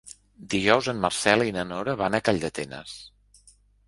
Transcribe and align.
Dijous 0.51 0.87
en 0.93 1.01
Marcel 1.03 1.43
i 1.47 1.53
na 1.57 1.65
Nora 1.71 1.95
van 1.99 2.17
a 2.17 2.21
Calldetenes. 2.31 2.97